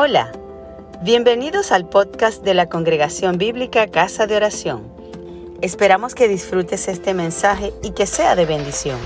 [0.00, 0.30] Hola,
[1.02, 4.92] bienvenidos al podcast de la Congregación Bíblica Casa de Oración.
[5.60, 8.96] Esperamos que disfrutes este mensaje y que sea de bendición.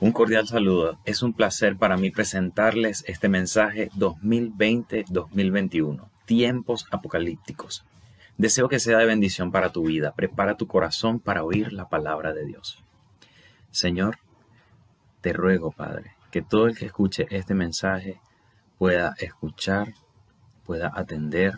[0.00, 0.98] Un cordial saludo.
[1.04, 7.84] Es un placer para mí presentarles este mensaje 2020-2021, tiempos apocalípticos.
[8.36, 10.12] Deseo que sea de bendición para tu vida.
[10.16, 12.82] Prepara tu corazón para oír la palabra de Dios.
[13.70, 14.18] Señor,
[15.20, 18.20] te ruego, Padre, que todo el que escuche este mensaje
[18.76, 19.94] pueda escuchar,
[20.66, 21.54] pueda atender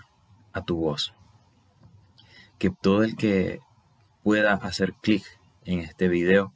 [0.53, 1.15] a tu voz.
[2.59, 3.59] Que todo el que
[4.23, 5.25] pueda hacer clic
[5.65, 6.53] en este video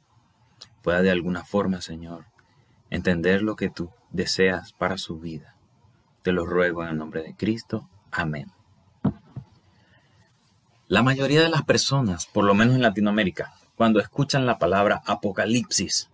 [0.81, 2.23] pueda de alguna forma, Señor,
[2.89, 5.57] entender lo que tú deseas para su vida.
[6.21, 7.89] Te lo ruego en el nombre de Cristo.
[8.09, 8.53] Amén.
[10.87, 16.09] La mayoría de las personas, por lo menos en Latinoamérica, cuando escuchan la palabra apocalipsis,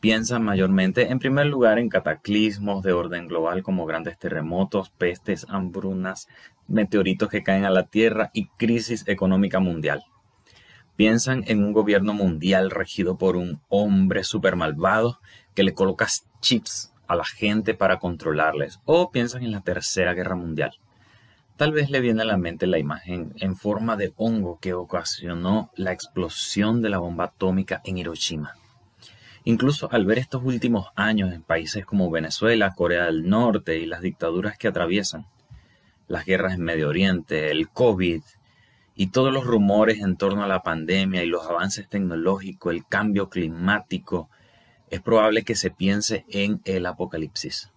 [0.00, 6.28] piensan mayormente en primer lugar en cataclismos de orden global como grandes terremotos, pestes, hambrunas,
[6.68, 10.04] meteoritos que caen a la Tierra y crisis económica mundial.
[10.96, 15.20] Piensan en un gobierno mundial regido por un hombre super malvado
[15.54, 16.06] que le coloca
[16.40, 18.80] chips a la gente para controlarles.
[18.84, 20.72] O piensan en la Tercera Guerra Mundial.
[21.56, 25.70] Tal vez le viene a la mente la imagen en forma de hongo que ocasionó
[25.74, 28.54] la explosión de la bomba atómica en Hiroshima.
[29.48, 34.00] Incluso al ver estos últimos años en países como Venezuela, Corea del Norte y las
[34.00, 35.28] dictaduras que atraviesan,
[36.08, 38.22] las guerras en Medio Oriente, el COVID
[38.96, 43.28] y todos los rumores en torno a la pandemia y los avances tecnológicos, el cambio
[43.28, 44.28] climático,
[44.90, 47.70] es probable que se piense en el apocalipsis.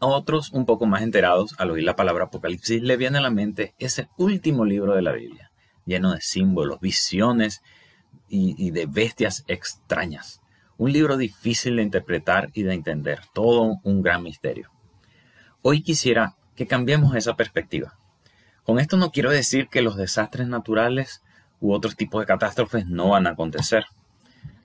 [0.00, 3.30] A otros, un poco más enterados, al oír la palabra apocalipsis, le viene a la
[3.30, 5.52] mente ese último libro de la Biblia,
[5.84, 7.62] lleno de símbolos, visiones
[8.28, 10.40] y, y de bestias extrañas
[10.78, 14.70] un libro difícil de interpretar y de entender, todo un gran misterio.
[15.62, 17.98] Hoy quisiera que cambiemos esa perspectiva.
[18.64, 21.22] Con esto no quiero decir que los desastres naturales
[21.60, 23.86] u otros tipos de catástrofes no van a acontecer.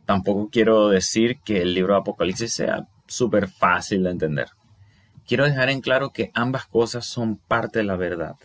[0.06, 4.50] Tampoco quiero decir que el libro de Apocalipsis sea súper fácil de entender.
[5.26, 8.36] Quiero dejar en claro que ambas cosas son parte de la verdad,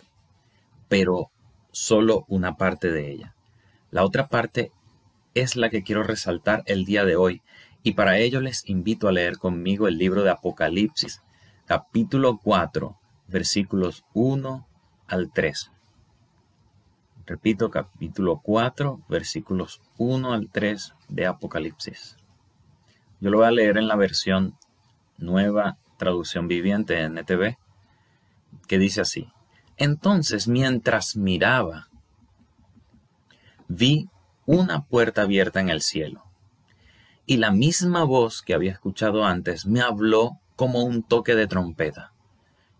[0.89, 1.31] pero
[1.73, 3.35] solo una parte de ella.
[3.91, 4.73] La otra parte
[5.35, 7.43] es la que quiero resaltar el día de hoy
[7.87, 11.23] y para ello les invito a leer conmigo el libro de Apocalipsis,
[11.67, 12.99] capítulo 4,
[13.29, 14.67] versículos 1
[15.07, 15.71] al 3.
[17.27, 22.17] Repito, capítulo 4, versículos 1 al 3 de Apocalipsis.
[23.21, 24.57] Yo lo voy a leer en la versión
[25.17, 27.57] nueva traducción viviente de NTV,
[28.67, 29.29] que dice así.
[29.77, 31.87] Entonces, mientras miraba,
[33.69, 34.09] vi
[34.45, 36.26] una puerta abierta en el cielo
[37.27, 42.13] y la misma voz que había escuchado antes me habló como un toque de trompeta.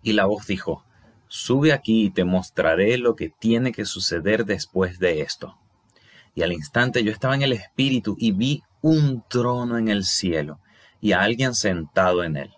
[0.03, 0.85] Y la voz dijo,
[1.29, 5.59] Sube aquí y te mostraré lo que tiene que suceder después de esto.
[6.35, 10.61] Y al instante yo estaba en el espíritu y vi un trono en el cielo
[11.01, 12.53] y a alguien sentado en él.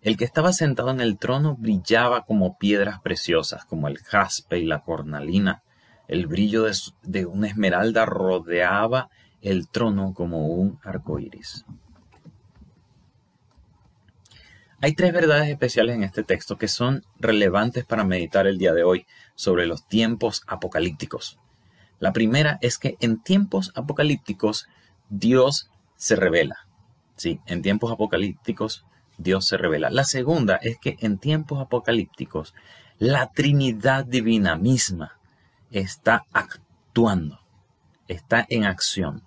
[0.00, 4.64] El que estaba sentado en el trono brillaba como piedras preciosas, como el jaspe y
[4.64, 5.62] la cornalina.
[6.08, 9.10] El brillo de, de una esmeralda rodeaba
[9.46, 11.64] el trono como un arco iris.
[14.80, 18.82] Hay tres verdades especiales en este texto que son relevantes para meditar el día de
[18.82, 21.38] hoy sobre los tiempos apocalípticos.
[22.00, 24.66] La primera es que en tiempos apocalípticos
[25.10, 26.66] Dios se revela.
[27.16, 28.84] Sí, en tiempos apocalípticos
[29.16, 29.90] Dios se revela.
[29.90, 32.52] La segunda es que en tiempos apocalípticos
[32.98, 35.20] la Trinidad divina misma
[35.70, 37.38] está actuando,
[38.08, 39.25] está en acción.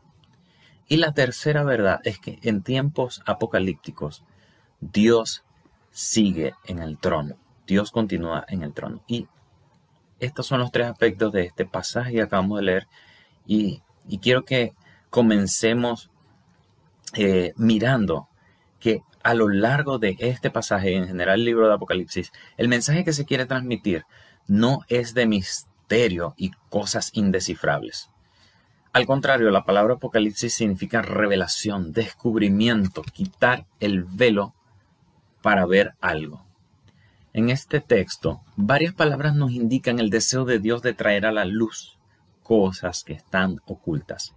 [0.90, 4.24] Y la tercera verdad es que en tiempos apocalípticos
[4.82, 5.44] Dios
[5.92, 7.38] sigue en el trono.
[7.68, 9.04] Dios continúa en el trono.
[9.08, 9.28] Y
[10.20, 12.88] estos son los tres aspectos de este pasaje que acabamos de leer.
[13.46, 13.82] Y,
[14.20, 14.74] quiero que
[15.12, 16.10] comencemos
[17.14, 18.28] eh, mirando
[18.80, 23.04] que a lo largo de este pasaje, en general el libro de Apocalipsis, el mensaje
[23.04, 24.06] que se quiere transmitir
[24.48, 28.10] no es de misterio y cosas indescifrables.
[28.92, 34.56] Al contrario, la palabra apocalipsis significa revelación, descubrimiento, quitar el velo
[35.44, 36.44] para ver algo.
[37.32, 41.46] En este texto, varias palabras nos indican el deseo de Dios de traer a la
[41.46, 42.00] luz
[42.42, 44.34] cosas que están ocultas.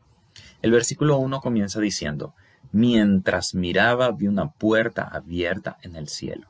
[0.60, 2.34] El versículo 1 comienza diciendo,
[2.72, 6.48] mientras miraba vi una puerta abierta en el cielo.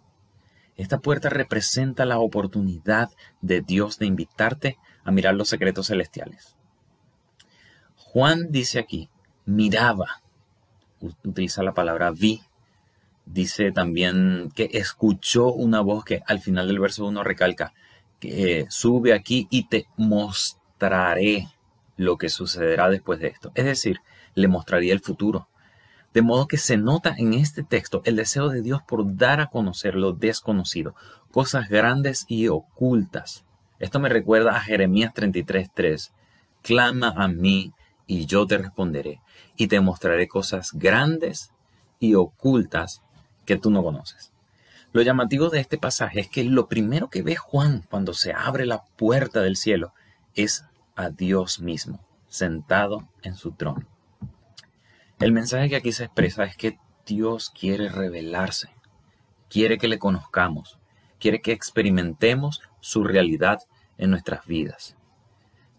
[0.76, 3.10] Esta puerta representa la oportunidad
[3.40, 6.56] de Dios de invitarte a mirar los secretos celestiales.
[8.12, 9.08] Juan dice aquí,
[9.46, 10.20] miraba,
[11.00, 12.42] utiliza la palabra vi,
[13.24, 17.72] Dice también que escuchó una voz que al final del verso 1 recalca
[18.18, 21.48] que eh, sube aquí y te mostraré
[21.96, 23.52] lo que sucederá después de esto.
[23.54, 24.00] Es decir,
[24.34, 25.48] le mostraría el futuro.
[26.12, 29.46] De modo que se nota en este texto el deseo de Dios por dar a
[29.46, 30.94] conocer lo desconocido,
[31.30, 33.44] cosas grandes y ocultas.
[33.78, 36.12] Esto me recuerda a Jeremías 33:3.
[36.60, 37.72] Clama a mí
[38.06, 39.20] y yo te responderé
[39.56, 41.52] y te mostraré cosas grandes
[41.98, 43.02] y ocultas
[43.44, 44.32] que tú no conoces.
[44.92, 48.66] Lo llamativo de este pasaje es que lo primero que ve Juan cuando se abre
[48.66, 49.94] la puerta del cielo
[50.34, 50.64] es
[50.96, 53.86] a Dios mismo, sentado en su trono.
[55.18, 58.68] El mensaje que aquí se expresa es que Dios quiere revelarse,
[59.48, 60.78] quiere que le conozcamos,
[61.18, 63.60] quiere que experimentemos su realidad
[63.96, 64.96] en nuestras vidas.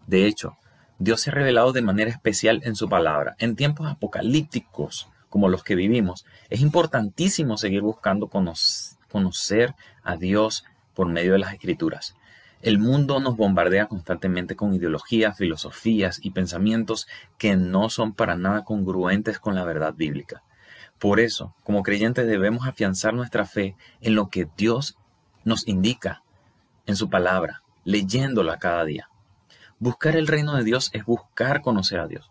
[0.06, 0.56] De hecho,
[0.98, 3.34] Dios se ha revelado de manera especial en su palabra.
[3.38, 9.74] En tiempos apocalípticos como los que vivimos, es importantísimo seguir buscando conocer
[10.04, 10.64] a Dios
[10.94, 12.14] por medio de las escrituras.
[12.62, 18.62] El mundo nos bombardea constantemente con ideologías, filosofías y pensamientos que no son para nada
[18.62, 20.44] congruentes con la verdad bíblica.
[21.00, 24.96] Por eso, como creyentes debemos afianzar nuestra fe en lo que Dios
[25.42, 26.22] nos indica
[26.86, 29.08] en su palabra, leyéndola cada día.
[29.78, 32.30] Buscar el reino de Dios es buscar conocer a Dios,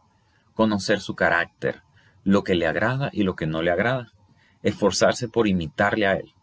[0.54, 1.84] conocer su carácter,
[2.24, 4.12] lo que le agrada y lo que no le agrada,
[4.62, 6.34] esforzarse por imitarle a Él.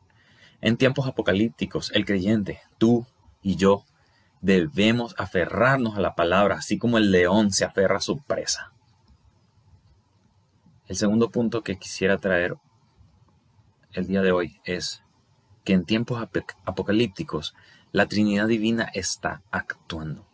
[0.60, 3.06] En tiempos apocalípticos, el creyente, tú,
[3.42, 3.84] y yo
[4.42, 8.72] debemos aferrarnos a la palabra, así como el león se aferra a su presa.
[10.86, 12.56] El segundo punto que quisiera traer
[13.92, 15.02] el día de hoy es
[15.64, 16.22] que en tiempos
[16.64, 17.54] apocalípticos
[17.92, 20.29] la Trinidad Divina está actuando.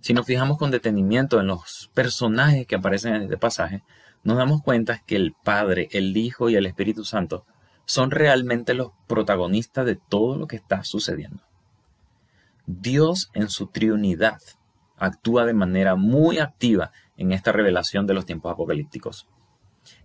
[0.00, 3.82] Si nos fijamos con detenimiento en los personajes que aparecen en este pasaje,
[4.22, 7.44] nos damos cuenta que el Padre, el Hijo y el Espíritu Santo
[7.84, 11.42] son realmente los protagonistas de todo lo que está sucediendo.
[12.66, 14.40] Dios en su triunidad
[14.96, 19.28] actúa de manera muy activa en esta revelación de los tiempos apocalípticos.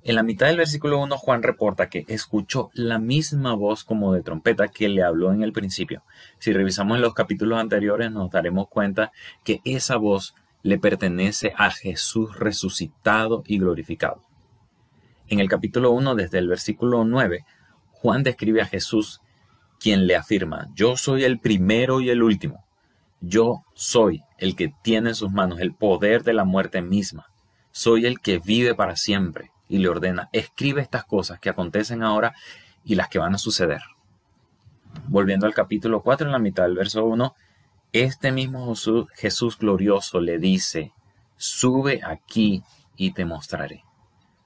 [0.04, 4.24] En la mitad del versículo 1 Juan reporta que escuchó la misma voz como de
[4.24, 6.04] trompeta que le habló en el principio.
[6.39, 9.12] Si revisamos los capítulos anteriores nos daremos cuenta
[9.44, 10.33] que esa voz
[10.63, 14.24] le pertenece a Jesús resucitado y glorificado.
[15.28, 17.45] En el capítulo 1 desde el versículo 9
[17.92, 19.22] Juan describe a Jesús
[19.80, 22.66] quien le afirma, yo soy el primero y el último.
[23.19, 27.27] Yo soy el que tiene en sus manos el poder de la muerte misma.
[27.72, 32.35] Soy el que vive para siempre y le ordena, escribe estas cosas que acontecen ahora
[32.83, 33.79] y las que van a suceder.
[35.07, 37.33] Volviendo al capítulo 4 en la mitad del verso 1,
[37.94, 38.75] este mismo
[39.15, 40.91] Jesús, glorioso le dice,
[41.38, 42.63] sube aquí
[42.97, 43.85] y te mostraré.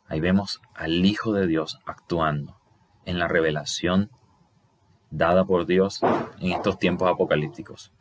[0.07, 2.55] Ahí vemos al Hijo de Dios actuando
[3.03, 4.11] en la revelación
[5.09, 6.01] dada por Dios
[6.39, 7.91] en estos tiempos apocalípticos.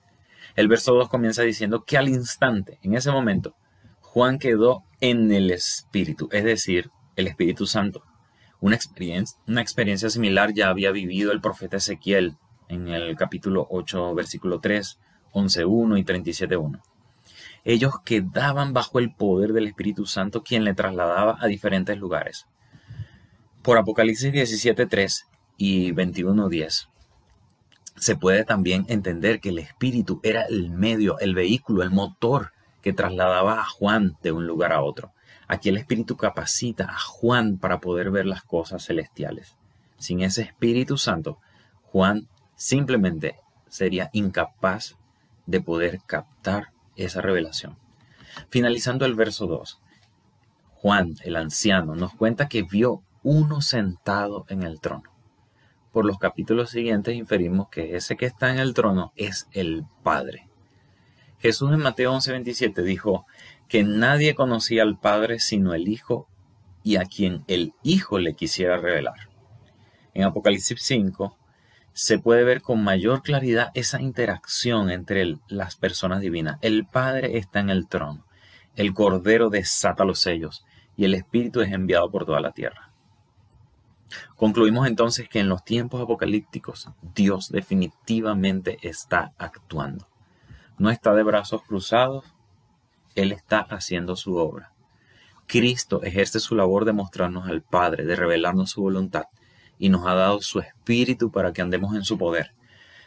[0.56, 3.54] El verso 2 comienza diciendo que al instante, en ese momento,
[4.02, 8.02] Juan quedó en el Espíritu, es decir, el Espíritu Santo.
[8.60, 12.36] Una experiencia, una experiencia similar ya había vivido el profeta Ezequiel
[12.68, 14.98] en el capítulo 8, versículo 3,
[15.32, 16.80] 11.1 y 37.1.
[17.64, 22.46] Ellos quedaban bajo el poder del Espíritu Santo quien le trasladaba a diferentes lugares.
[23.62, 25.24] Por Apocalipsis 17.3
[25.56, 26.88] y 21.10
[27.96, 32.52] se puede también entender que el espíritu era el medio, el vehículo, el motor
[32.82, 35.12] que trasladaba a Juan de un lugar a otro.
[35.48, 39.56] Aquí el espíritu capacita a Juan para poder ver las cosas celestiales.
[39.98, 41.38] Sin ese Espíritu Santo,
[41.84, 43.36] Juan simplemente
[43.68, 44.96] sería incapaz
[45.46, 47.76] de poder captar esa revelación.
[48.48, 49.80] Finalizando el verso 2,
[50.74, 55.14] Juan, el anciano, nos cuenta que vio uno sentado en el trono
[55.94, 60.48] por los capítulos siguientes inferimos que ese que está en el trono es el Padre.
[61.38, 63.26] Jesús en Mateo 11:27 dijo
[63.68, 66.28] que nadie conocía al Padre sino el Hijo
[66.82, 69.28] y a quien el Hijo le quisiera revelar.
[70.12, 71.36] En Apocalipsis 5
[71.92, 76.58] se puede ver con mayor claridad esa interacción entre las personas divinas.
[76.60, 78.26] El Padre está en el trono,
[78.76, 80.64] el Cordero desata los sellos
[80.96, 82.90] y el Espíritu es enviado por toda la tierra.
[84.36, 90.08] Concluimos entonces que en los tiempos apocalípticos Dios definitivamente está actuando.
[90.78, 92.33] No está de brazos cruzados,
[93.14, 94.72] Él está haciendo su obra.
[95.46, 99.24] Cristo ejerce su labor de mostrarnos al Padre, de revelarnos su voluntad,
[99.78, 102.52] y nos ha dado su Espíritu para que andemos en su poder.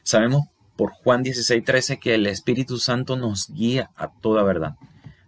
[0.03, 4.75] Sabemos por Juan 16:13 que el Espíritu Santo nos guía a toda verdad.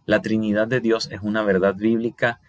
[0.06, 2.40] La Trinidad de Dios es una verdad bíblica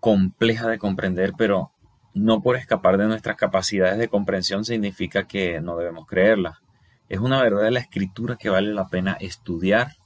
[0.00, 1.70] compleja de comprender, pero
[2.14, 6.60] no por escapar de nuestras capacidades de comprensión significa que no debemos creerla.
[7.08, 9.96] Es una verdad de la escritura que vale la pena estudiar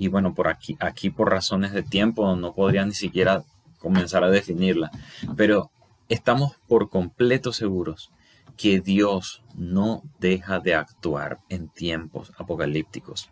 [0.00, 3.44] y bueno, por aquí, aquí por razones de tiempo no podría ni siquiera
[3.78, 4.90] comenzar a definirla,
[5.36, 5.70] pero
[6.08, 8.10] estamos por completo seguros
[8.56, 13.28] que Dios no deja de actuar en tiempos apocalípticos.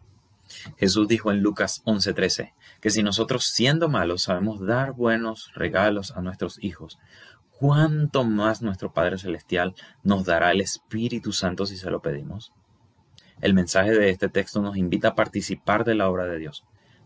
[0.76, 6.20] Jesús dijo en Lucas 11:13 que si nosotros siendo malos sabemos dar buenos regalos a
[6.20, 6.98] nuestros hijos,
[7.58, 12.52] ¿cuánto más nuestro Padre Celestial nos dará el Espíritu Santo si se lo pedimos?
[13.40, 16.64] El mensaje de este texto nos invita a participar de la obra de Dios.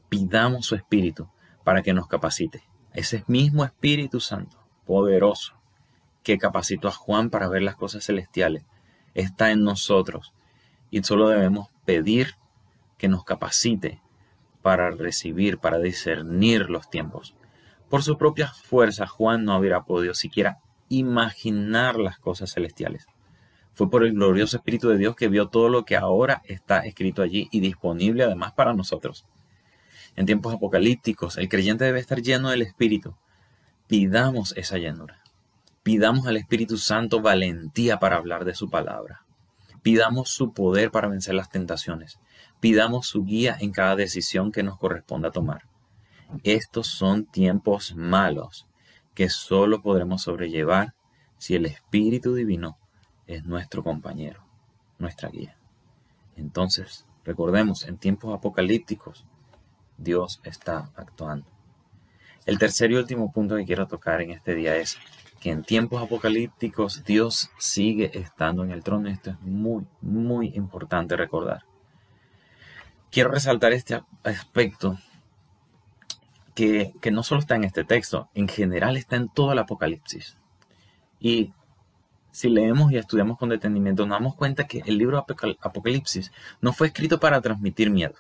[0.09, 1.29] Pidamos su Espíritu
[1.63, 2.65] para que nos capacite.
[2.95, 5.55] Ese mismo Espíritu Santo, poderoso,
[6.23, 8.65] que capacitó a Juan para ver las cosas celestiales,
[9.15, 10.33] está en nosotros
[10.91, 12.37] y solo debemos pedir
[12.97, 14.01] que nos capacite
[14.63, 17.35] para recibir, para discernir los tiempos.
[17.91, 23.07] Por sus propias fuerzas, Juan no hubiera podido siquiera imaginar las cosas celestiales.
[23.73, 27.23] Fue por el glorioso Espíritu de Dios que vio todo lo que ahora está escrito
[27.23, 29.25] allí y disponible además para nosotros.
[30.15, 33.17] En tiempos apocalípticos, el creyente debe estar lleno del Espíritu.
[33.87, 35.23] Pidamos esa llenura.
[35.83, 39.25] Pidamos al Espíritu Santo valentía para hablar de su palabra.
[39.83, 42.19] Pidamos su poder para vencer las tentaciones.
[42.61, 45.63] Pidamos su guía en cada decisión que nos corresponda tomar.
[46.45, 48.67] Estos son tiempos malos
[49.15, 50.95] que solo podremos sobrellevar
[51.39, 52.79] si el Espíritu Divino
[53.27, 54.43] es nuestro compañero,
[54.99, 55.57] nuestra guía.
[56.37, 59.25] Entonces, recordemos, en tiempos apocalípticos,
[59.99, 61.47] Dios está actuando.
[62.45, 64.99] El tercer y último punto que quiero tocar en este día es
[65.41, 69.09] que en tiempos apocalípticos Dios sigue estando en el trono.
[69.09, 71.65] Esto es muy, muy importante recordar.
[73.11, 74.99] Quiero resaltar este aspecto
[76.55, 80.37] que, que no solo está en este texto, en general está en todo el Apocalipsis.
[81.21, 81.53] Y
[82.33, 85.25] si leemos y estudiamos con detenimiento, nos damos cuenta que el libro
[85.61, 88.15] Apocalipsis no fue escrito para transmitir miedo.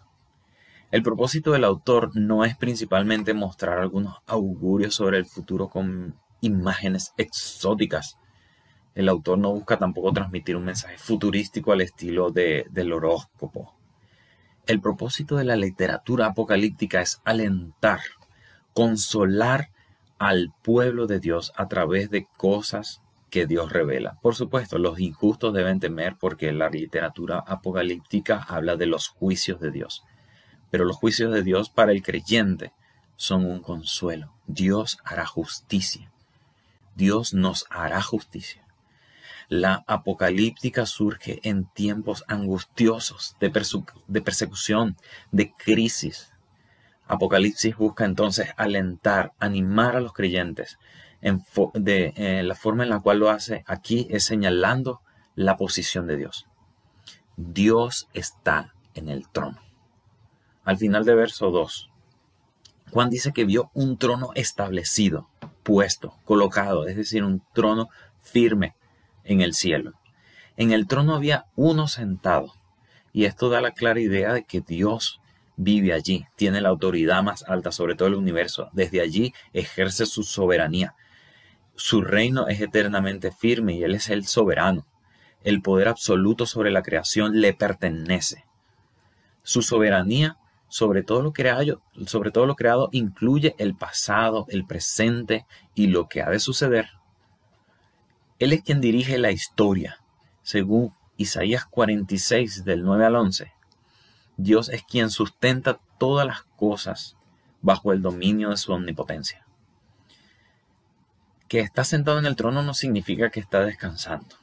[0.90, 7.14] El propósito del autor no es principalmente mostrar algunos augurios sobre el futuro con imágenes
[7.16, 8.18] exóticas.
[8.94, 13.74] El autor no busca tampoco transmitir un mensaje futurístico al estilo de, del horóscopo.
[14.66, 18.00] El propósito de la literatura apocalíptica es alentar,
[18.74, 19.70] consolar
[20.18, 23.00] al pueblo de Dios a través de cosas
[23.32, 24.18] que Dios revela.
[24.20, 29.70] Por supuesto, los injustos deben temer porque la literatura apocalíptica habla de los juicios de
[29.70, 30.04] Dios.
[30.70, 32.74] Pero los juicios de Dios para el creyente
[33.16, 34.34] son un consuelo.
[34.46, 36.12] Dios hará justicia.
[36.94, 38.66] Dios nos hará justicia.
[39.48, 44.98] La apocalíptica surge en tiempos angustiosos de, persecución,
[45.30, 46.34] de crisis.
[47.06, 50.78] Apocalipsis busca entonces alentar, animar a los creyentes.
[51.74, 55.00] De, eh, la forma en la cual lo hace aquí es señalando
[55.34, 56.46] la posición de Dios.
[57.36, 59.58] Dios está en el trono.
[60.64, 61.90] Al final de verso 2,
[62.90, 65.28] Juan dice que vio un trono establecido
[65.62, 67.88] puesto, colocado, es decir, un trono
[68.20, 68.74] firme
[69.24, 69.92] en el cielo.
[70.56, 72.52] En el trono había uno sentado,
[73.12, 75.20] y esto da la clara idea de que Dios
[75.56, 80.22] vive allí, tiene la autoridad más alta sobre todo el universo, desde allí ejerce su
[80.22, 80.94] soberanía.
[81.84, 84.86] Su reino es eternamente firme y Él es el soberano.
[85.42, 88.44] El poder absoluto sobre la creación le pertenece.
[89.42, 90.36] Su soberanía
[90.68, 96.06] sobre todo lo creado, sobre todo lo creado incluye el pasado, el presente y lo
[96.08, 96.90] que ha de suceder.
[98.38, 99.98] Él es quien dirige la historia,
[100.44, 103.52] según Isaías 46 del 9 al 11.
[104.36, 107.16] Dios es quien sustenta todas las cosas
[107.60, 109.44] bajo el dominio de su omnipotencia.
[111.52, 114.36] Que está sentado en el trono no significa que está descansando.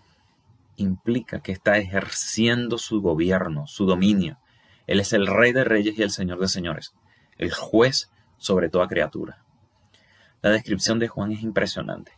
[0.76, 4.38] Implica que está ejerciendo su gobierno, su dominio,
[4.86, 6.94] él es el Rey de Reyes y el Señor de Señores,
[7.40, 9.44] el juez sobre toda criatura.
[10.44, 12.12] La descripción de Juan es impresionante.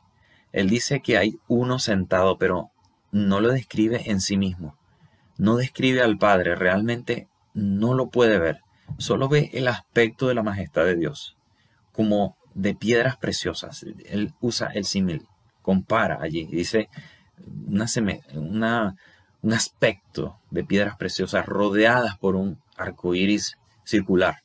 [0.52, 2.72] Él dice que hay uno sentado, pero
[3.14, 4.76] no lo describe en sí mismo.
[5.38, 8.60] No describe al Padre, realmente no lo puede ver.
[8.98, 11.38] Solo ve el aspecto de la majestad de Dios,
[11.94, 13.86] como de piedras preciosas.
[14.06, 15.28] Él usa el símil,
[15.62, 16.90] compara allí, dice
[17.68, 17.86] una,
[18.34, 18.96] una
[19.42, 24.38] un aspecto de piedras preciosas rodeadas por un arco iris circular.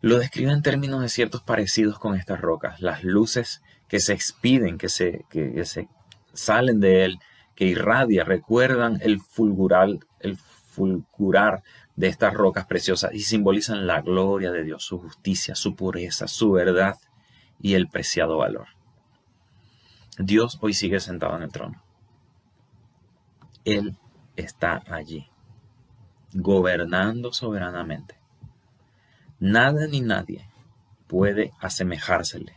[0.00, 4.78] Lo describe en términos de ciertos parecidos con estas rocas, las luces que se expiden,
[4.78, 5.88] que se, que, se
[6.32, 7.18] salen de él,
[7.54, 9.88] que irradia, recuerdan el fulgurar,
[10.20, 11.62] el fulgurar
[11.96, 16.52] de estas rocas preciosas y simbolizan la gloria de Dios, su justicia, su pureza, su
[16.52, 16.96] verdad
[17.60, 18.68] y el preciado valor.
[20.18, 21.82] Dios hoy sigue sentado en el trono.
[23.64, 23.96] Él
[24.36, 25.28] está allí,
[26.34, 28.18] gobernando soberanamente.
[29.38, 30.48] Nada ni nadie
[31.06, 32.54] puede asemejársele.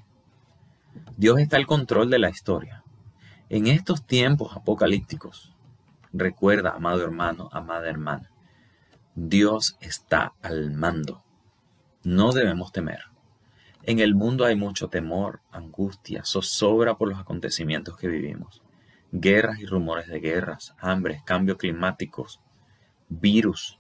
[1.17, 2.83] Dios está al control de la historia.
[3.49, 5.53] En estos tiempos apocalípticos,
[6.13, 8.31] recuerda, amado hermano, amada hermana,
[9.17, 11.23] Dios está al mando.
[12.03, 12.99] No debemos temer.
[13.83, 18.61] En el mundo hay mucho temor, angustia, zozobra por los acontecimientos que vivimos.
[19.13, 22.41] Guerras y rumores de guerras, hambres, cambios climáticos,
[23.07, 23.79] virus.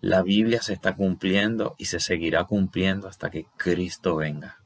[0.00, 4.60] La Biblia se está cumpliendo y se seguirá cumpliendo hasta que Cristo venga.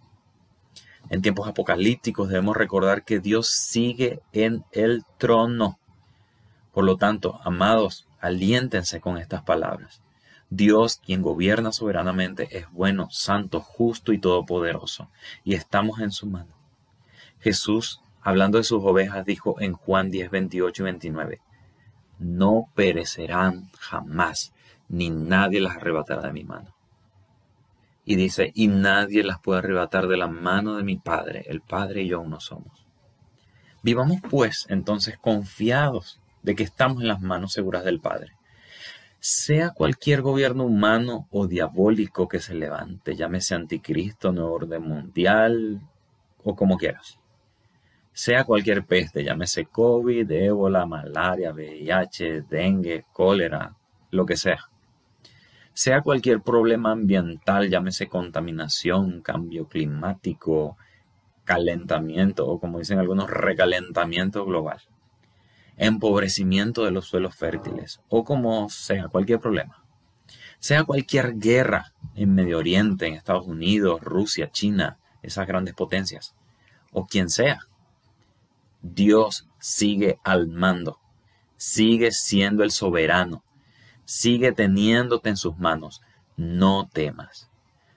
[1.08, 5.78] En tiempos apocalípticos debemos recordar que Dios sigue en el trono.
[6.72, 10.02] Por lo tanto, amados, aliéntense con estas palabras.
[10.48, 15.10] Dios, quien gobierna soberanamente, es bueno, santo, justo y todopoderoso,
[15.44, 16.54] y estamos en su mano.
[17.40, 21.40] Jesús, hablando de sus ovejas, dijo en Juan 10, 28 y 29,
[22.18, 24.54] No perecerán jamás,
[24.88, 26.74] ni nadie las arrebatará de mi mano.
[28.06, 32.02] Y dice, y nadie las puede arrebatar de la mano de mi Padre, el Padre
[32.02, 32.86] y yo uno somos.
[33.82, 38.34] Vivamos pues entonces confiados de que estamos en las manos seguras del Padre
[39.26, 45.80] sea cualquier gobierno humano o diabólico que se levante, llámese anticristo, nuevo orden mundial
[46.42, 47.18] o como quieras.
[48.12, 53.74] Sea cualquier peste, llámese COVID, ébola, malaria, VIH, dengue, cólera,
[54.10, 54.68] lo que sea.
[55.72, 60.76] Sea cualquier problema ambiental, llámese contaminación, cambio climático,
[61.44, 64.82] calentamiento o como dicen algunos, recalentamiento global
[65.76, 69.84] empobrecimiento de los suelos fértiles o como sea, cualquier problema.
[70.58, 76.34] Sea cualquier guerra en Medio Oriente, en Estados Unidos, Rusia, China, esas grandes potencias,
[76.92, 77.60] o quien sea,
[78.80, 80.98] Dios sigue al mando,
[81.56, 83.42] sigue siendo el soberano,
[84.04, 86.02] sigue teniéndote en sus manos.
[86.36, 87.48] No temas.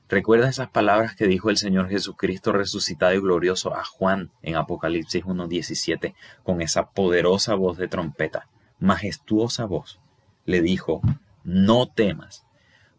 [0.10, 5.26] Recuerda esas palabras que dijo el Señor Jesucristo resucitado y glorioso a Juan en Apocalipsis
[5.26, 8.48] 1.17 con esa poderosa voz de trompeta,
[8.80, 10.00] majestuosa voz.
[10.46, 11.02] Le dijo,
[11.43, 12.46] no temas,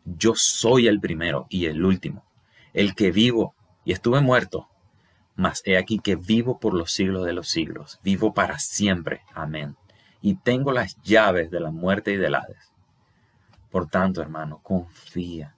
[0.05, 2.27] yo soy el primero y el último,
[2.75, 3.55] el que vivo
[3.87, 4.69] y estuve muerto,
[5.35, 9.23] mas he aquí que vivo por los siglos de los siglos, vivo para siempre.
[9.33, 9.77] Amén.
[10.21, 12.71] Y tengo las llaves de la muerte y del Hades.
[13.71, 15.55] Por tanto, hermano, confía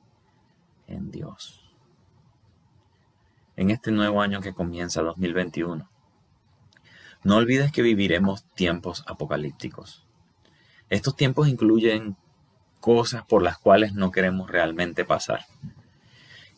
[0.91, 1.65] en Dios.
[3.57, 5.89] En este nuevo año que comienza 2021,
[7.23, 10.07] no olvides que viviremos tiempos apocalípticos.
[10.89, 12.17] Estos tiempos incluyen
[12.81, 15.45] cosas por las cuales no queremos realmente pasar.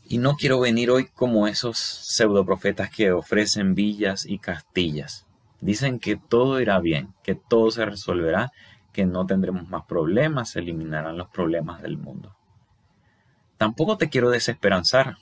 [0.05, 5.27] Y no quiero venir hoy como esos pseudoprofetas que ofrecen villas y castillas.
[5.61, 8.53] Dicen que todo irá bien, que todo se resolverá,
[8.93, 12.37] que no tendremos más problemas, se eliminarán los problemas del mundo.
[13.63, 15.19] Tampoco te quiero desesperanzar.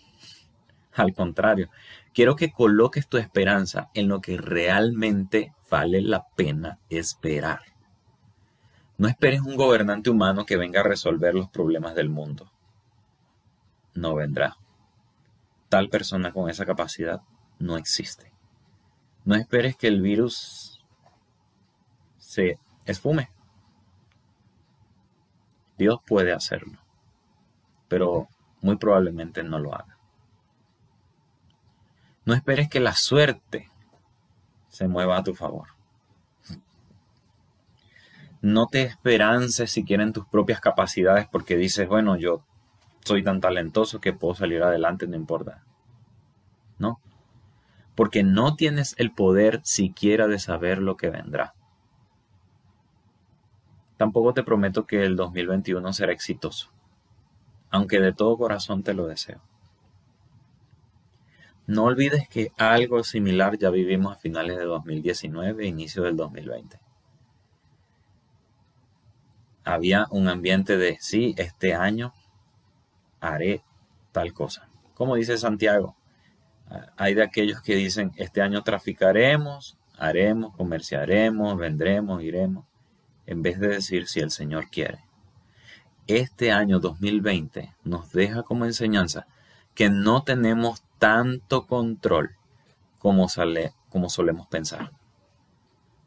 [0.94, 1.68] Al contrario,
[2.14, 7.61] quiero que coloques tu esperanza en lo que realmente vale la pena esperar.
[8.96, 12.50] No esperes un gobernante humano que venga a resolver los problemas del mundo.
[13.92, 14.57] No vendrá.
[15.68, 17.20] Tal persona con esa capacidad
[17.59, 18.33] no existe.
[19.26, 20.83] No esperes que el virus
[22.16, 23.29] se esfume.
[25.76, 26.80] Dios puede hacerlo
[27.90, 28.29] pero
[28.62, 29.98] muy probablemente no lo haga.
[32.24, 33.68] No esperes que la suerte
[34.68, 35.66] se mueva a tu favor.
[38.40, 42.44] No te esperances siquiera en tus propias capacidades porque dices, bueno, yo
[43.05, 45.64] soy tan talentoso que puedo salir adelante, no importa.
[46.79, 47.00] No,
[47.96, 51.55] porque no tienes el poder siquiera de saber lo que vendrá.
[53.96, 56.70] Tampoco te prometo que el 2021 será exitoso
[57.71, 59.41] aunque de todo corazón te lo deseo.
[61.67, 66.81] No olvides que algo similar ya vivimos a finales de 2019 e inicio del 2020.
[69.63, 72.13] Había un ambiente de, sí, este año
[73.21, 73.63] haré
[74.11, 74.69] tal cosa.
[74.95, 75.97] Como dice Santiago,
[76.97, 82.65] hay de aquellos que dicen, este año traficaremos, haremos, comerciaremos, vendremos, iremos,
[83.27, 85.10] en vez de decir si el Señor quiere
[86.16, 89.27] este año 2020 nos deja como enseñanza
[89.75, 92.37] que no tenemos tanto control
[92.99, 94.92] como, solemos pensar.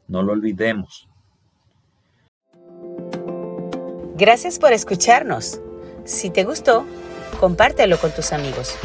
[0.08, 1.10] No lo olvidemos.
[4.16, 5.60] Gracias por escucharnos.
[6.06, 6.86] Si te gustó,
[7.40, 8.76] compártelo con tus amigos.